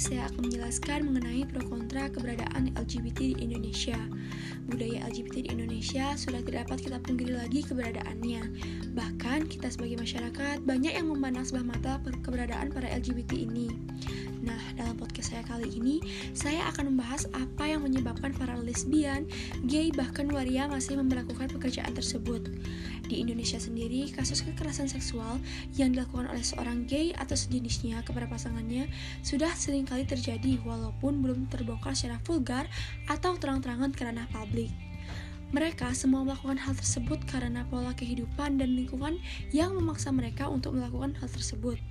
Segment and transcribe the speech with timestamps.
[0.00, 4.00] saya akan menjelaskan mengenai pro kontra keberadaan LGBT di Indonesia.
[4.72, 8.42] Budaya LGBT di Indonesia sudah tidak dapat kita pungkiri lagi keberadaannya.
[8.96, 13.68] Bahkan kita sebagai masyarakat banyak yang memandang sebelah mata keberadaan para LGBT ini.
[14.40, 16.00] Nah, dalam podcast saya kali ini,
[16.32, 19.28] saya akan membahas apa yang menyebabkan para lesbian,
[19.68, 22.48] gay, bahkan waria masih memperlakukan pekerjaan tersebut.
[23.10, 25.42] Di Indonesia sendiri, kasus kekerasan seksual
[25.74, 28.86] yang dilakukan oleh seorang gay atau sejenisnya kepada pasangannya
[29.26, 32.70] sudah sering kali terjadi walaupun belum terbongkar secara vulgar
[33.10, 34.70] atau terang-terangan ke ranah publik.
[35.50, 39.18] Mereka semua melakukan hal tersebut karena pola kehidupan dan lingkungan
[39.50, 41.82] yang memaksa mereka untuk melakukan hal tersebut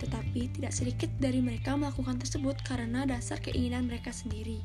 [0.00, 4.64] tetapi tidak sedikit dari mereka melakukan tersebut karena dasar keinginan mereka sendiri.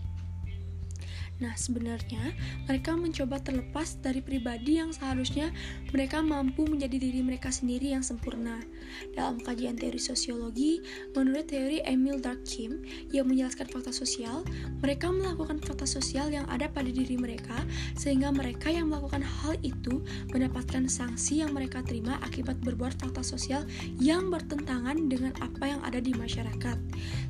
[1.35, 2.31] Nah, sebenarnya
[2.63, 5.51] mereka mencoba terlepas dari pribadi yang seharusnya
[5.91, 8.63] mereka mampu menjadi diri mereka sendiri yang sempurna.
[9.11, 10.79] Dalam kajian teori sosiologi,
[11.11, 12.79] menurut teori Emil Durkheim
[13.11, 14.47] yang menjelaskan fakta sosial,
[14.79, 17.59] mereka melakukan fakta sosial yang ada pada diri mereka
[17.99, 23.67] sehingga mereka yang melakukan hal itu mendapatkan sanksi yang mereka terima akibat berbuat fakta sosial
[23.99, 26.79] yang bertentangan dengan apa yang ada di masyarakat.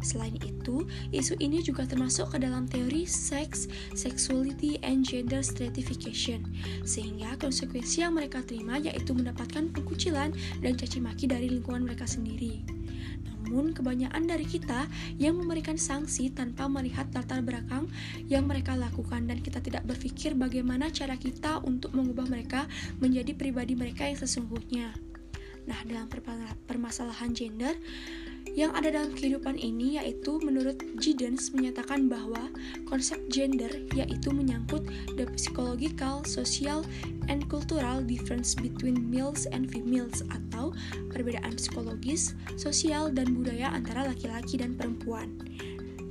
[0.05, 3.65] Selain itu, isu ini juga termasuk ke dalam teori seks
[3.95, 6.43] sexuality and gender stratification,
[6.83, 12.61] sehingga konsekuensi yang mereka terima yaitu mendapatkan pengkucilan dan caci maki dari lingkungan mereka sendiri.
[13.45, 14.89] Namun, kebanyakan dari kita
[15.21, 17.85] yang memberikan sanksi tanpa melihat latar belakang
[18.25, 22.65] yang mereka lakukan dan kita tidak berpikir bagaimana cara kita untuk mengubah mereka
[22.97, 24.97] menjadi pribadi mereka yang sesungguhnya.
[25.65, 26.09] Nah, dalam
[26.65, 27.73] permasalahan gender,
[28.55, 32.47] yang ada dalam kehidupan ini yaitu menurut Giddens menyatakan bahwa
[32.87, 34.87] konsep gender yaitu menyangkut
[35.19, 36.87] the psychological, social,
[37.27, 40.71] and cultural difference between males and females atau
[41.11, 45.35] perbedaan psikologis, sosial, dan budaya antara laki-laki dan perempuan.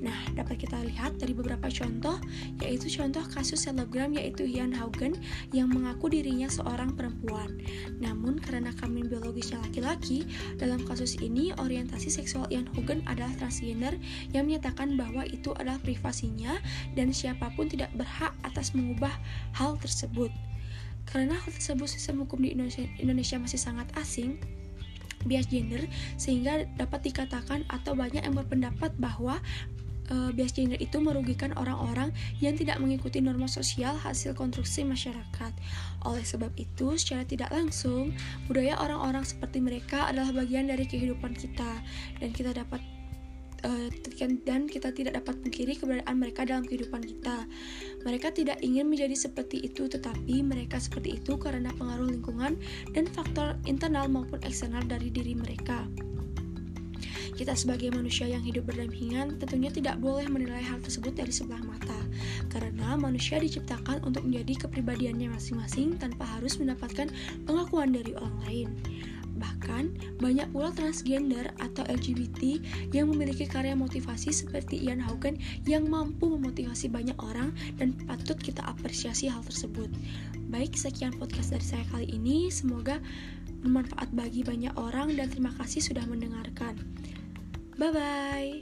[0.04, 2.20] Nah, dapat kita lihat dari beberapa contoh,
[2.60, 5.16] yaitu contoh kasus selebgram yaitu Ian Haugen
[5.56, 7.56] yang mengaku dirinya seorang perempuan.
[8.04, 10.28] Namun karena kami biologisnya laki-laki,
[10.60, 13.96] dalam kasus ini orientasi seksual Ian Haugen adalah transgender
[14.36, 16.60] yang menyatakan bahwa itu adalah privasinya
[16.92, 19.16] dan siapa pun tidak berhak atas mengubah
[19.56, 20.28] hal tersebut.
[21.08, 24.36] Karena hal tersebut sistem hukum di Indonesia, Indonesia masih sangat asing,
[25.24, 25.88] bias gender
[26.20, 29.40] sehingga dapat dikatakan atau banyak yang berpendapat bahwa
[30.10, 32.10] uh, bias gender itu merugikan orang-orang
[32.42, 35.52] yang tidak mengikuti norma sosial hasil konstruksi masyarakat.
[36.04, 38.12] Oleh sebab itu, secara tidak langsung,
[38.50, 41.80] budaya orang-orang seperti mereka adalah bagian dari kehidupan kita
[42.20, 42.80] dan kita dapat
[43.64, 43.88] uh,
[44.44, 47.48] dan kita tidak dapat mengkiri keberadaan mereka dalam kehidupan kita.
[48.04, 52.60] Mereka tidak ingin menjadi seperti itu, tetapi mereka seperti itu karena pengaruh lingkungan
[52.92, 55.88] dan faktor internal maupun eksternal dari diri mereka.
[57.34, 61.98] Kita sebagai manusia yang hidup berdampingan tentunya tidak boleh menilai hal tersebut dari sebelah mata,
[62.46, 67.10] karena manusia diciptakan untuk menjadi kepribadiannya masing-masing tanpa harus mendapatkan
[67.42, 68.68] pengakuan dari orang lain.
[69.34, 69.84] Bahkan,
[70.22, 72.62] banyak pula transgender atau LGBT
[72.94, 78.62] yang memiliki karya motivasi seperti Ian Haugen yang mampu memotivasi banyak orang dan patut kita
[78.62, 79.90] apresiasi hal tersebut.
[80.54, 82.46] Baik, sekian podcast dari saya kali ini.
[82.46, 83.02] Semoga
[83.66, 86.78] bermanfaat bagi banyak orang dan terima kasih sudah mendengarkan.
[87.74, 88.54] Bye bye.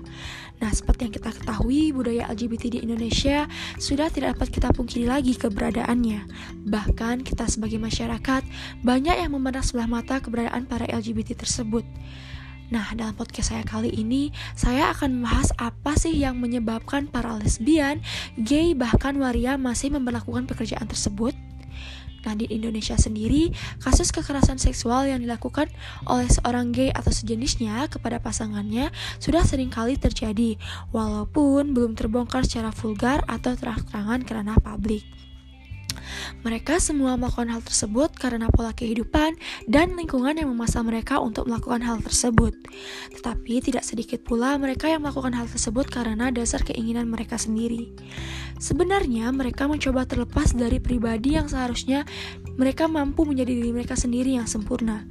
[0.63, 5.35] Nah, seperti yang kita ketahui, budaya LGBT di Indonesia sudah tidak dapat kita pungkiri lagi
[5.35, 6.31] keberadaannya.
[6.71, 8.47] Bahkan kita sebagai masyarakat
[8.87, 11.83] banyak yang memandang sebelah mata keberadaan para LGBT tersebut.
[12.75, 18.03] Nah, dalam podcast saya kali ini, saya akan membahas apa sih yang menyebabkan para lesbian,
[18.35, 21.39] gay, bahkan waria masih memperlakukan pekerjaan tersebut.
[22.27, 25.71] Nah, di Indonesia sendiri, kasus kekerasan seksual yang dilakukan
[26.11, 28.91] oleh seorang gay atau sejenisnya kepada pasangannya
[29.23, 30.59] sudah sering kali terjadi,
[30.91, 35.07] walaupun belum terbongkar secara vulgar atau terang-terangan karena publik.
[36.43, 39.37] Mereka semua melakukan hal tersebut karena pola kehidupan
[39.69, 42.55] dan lingkungan yang memaksa mereka untuk melakukan hal tersebut.
[43.15, 47.93] Tetapi tidak sedikit pula mereka yang melakukan hal tersebut karena dasar keinginan mereka sendiri.
[48.59, 52.07] Sebenarnya mereka mencoba terlepas dari pribadi yang seharusnya
[52.55, 55.07] mereka mampu menjadi diri mereka sendiri yang sempurna.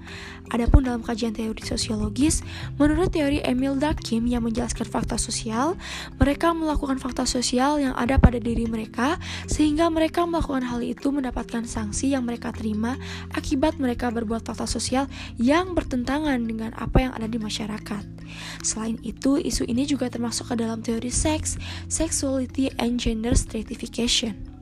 [0.51, 2.43] Adapun dalam kajian teori sosiologis,
[2.77, 5.75] menurut teori Emil Durkheim yang menjelaskan fakta sosial,
[6.19, 9.17] mereka melakukan fakta sosial yang ada pada diri mereka
[9.49, 12.95] sehingga mereka melakukan hal itu mendapatkan sanksi yang mereka terima
[13.33, 15.09] akibat mereka berbuat fakta sosial
[15.41, 18.03] yang bertentangan dengan apa yang ada di masyarakat.
[18.61, 21.57] Selain itu, isu ini juga termasuk ke dalam teori seks,
[21.89, 24.52] sexuality, and gender stratification.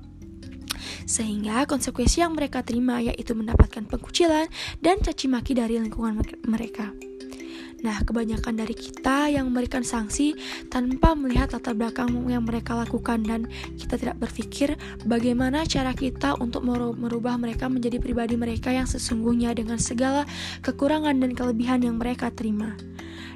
[1.12, 4.48] Sehingga konsekuensi yang mereka terima yaitu mendapatkan pengkucilan
[4.80, 6.96] dan caci maki dari lingkungan mereka.
[7.82, 10.38] Nah, kebanyakan dari kita yang memberikan sanksi
[10.70, 14.78] tanpa melihat latar belakang yang mereka lakukan dan kita tidak berpikir
[15.10, 20.30] bagaimana cara kita untuk merubah mereka menjadi pribadi mereka yang sesungguhnya dengan segala
[20.62, 22.78] kekurangan dan kelebihan yang mereka terima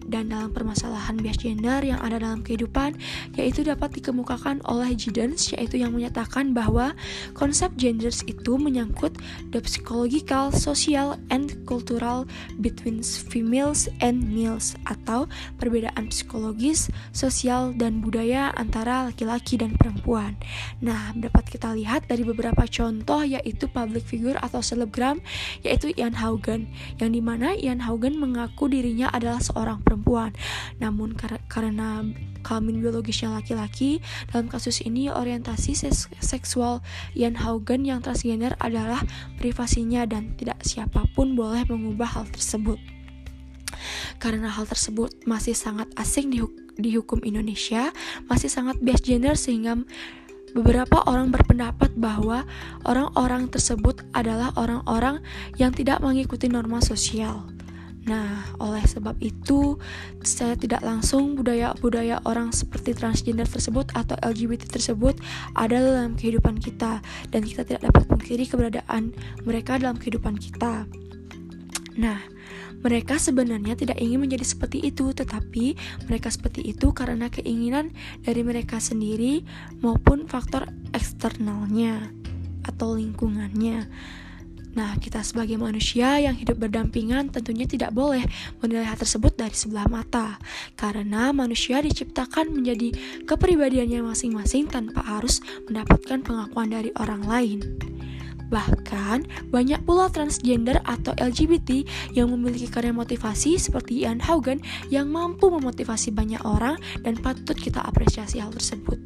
[0.05, 2.97] dan dalam permasalahan bias gender yang ada dalam kehidupan
[3.35, 6.93] yaitu dapat dikemukakan oleh Giddens yaitu yang menyatakan bahwa
[7.33, 9.17] konsep genders itu menyangkut
[9.51, 12.23] the psychological, social, and cultural
[12.61, 15.25] between females and males atau
[15.57, 20.37] perbedaan psikologis, sosial, dan budaya antara laki-laki dan perempuan.
[20.79, 25.19] Nah, dapat kita lihat dari beberapa contoh yaitu public figure atau selebgram
[25.65, 26.69] yaitu Ian Haugen
[27.01, 30.31] yang di mana Ian Haugen mengaku dirinya adalah seorang perempuan perempuan.
[30.77, 32.05] Namun kar karena
[32.45, 35.73] kelamin biologisnya laki-laki, dalam kasus ini orientasi
[36.21, 36.85] seksual
[37.17, 39.01] Ian Haugen yang transgender adalah
[39.41, 42.77] privasinya dan tidak siapa pun boleh mengubah hal tersebut.
[44.21, 46.39] Karena hal tersebut masih sangat asing di,
[46.77, 47.89] di hukum Indonesia,
[48.29, 49.81] masih sangat bias gender sehingga
[50.55, 52.47] beberapa orang berpendapat bahwa
[52.87, 55.19] orang-orang tersebut adalah orang-orang
[55.59, 57.54] yang tidak mengikuti norma sosial.
[58.05, 59.81] Nah, oleh sebab itu,
[60.21, 65.17] saya tidak langsung budaya-budaya orang seperti transgender tersebut atau LGBT tersebut
[65.57, 67.01] ada dalam kehidupan kita,
[67.33, 69.09] dan kita tidak dapat mengkiri keberadaan
[69.41, 70.85] mereka dalam kehidupan kita.
[71.97, 72.21] Nah,
[72.85, 75.73] mereka sebenarnya tidak ingin menjadi seperti itu, tetapi
[76.05, 77.89] mereka seperti itu karena keinginan
[78.21, 79.41] dari mereka sendiri
[79.81, 82.13] maupun faktor eksternalnya
[82.69, 83.89] atau lingkungannya.
[84.75, 88.27] Nah, kita sebagai manusia yang hidup berdampingan tentunya tidak boleh
[88.59, 90.35] menilai hal tersebut dari sebelah mata,
[90.75, 92.91] karena manusia diciptakan menjadi
[93.23, 95.39] kepribadiannya masing-masing tanpa harus
[95.71, 97.94] mendapatkan pengakuan dari orang lain.
[98.49, 101.81] Bahkan, banyak pula transgender atau LGBT
[102.13, 104.61] yang memiliki karya motivasi seperti Ian Haugen
[104.93, 108.97] yang mampu memotivasi banyak orang dan patut kita apresiasi hal tersebut.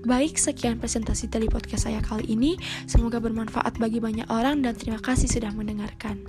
[0.00, 2.56] Baik, sekian presentasi dari podcast saya kali ini.
[2.88, 6.24] Semoga bermanfaat bagi banyak orang dan terima kasih sudah mendengarkan.